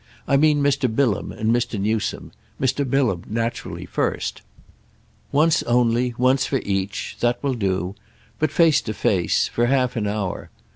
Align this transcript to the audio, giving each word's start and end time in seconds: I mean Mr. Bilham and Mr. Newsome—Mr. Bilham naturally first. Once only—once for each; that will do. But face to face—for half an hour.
I 0.27 0.35
mean 0.35 0.63
Mr. 0.63 0.89
Bilham 0.91 1.31
and 1.31 1.51
Mr. 1.55 1.79
Newsome—Mr. 1.79 2.89
Bilham 2.89 3.23
naturally 3.27 3.85
first. 3.85 4.41
Once 5.31 5.61
only—once 5.61 6.47
for 6.47 6.59
each; 6.65 7.17
that 7.19 7.37
will 7.43 7.53
do. 7.53 7.93
But 8.39 8.49
face 8.49 8.81
to 8.81 8.95
face—for 8.95 9.67
half 9.67 9.95
an 9.95 10.07
hour. 10.07 10.49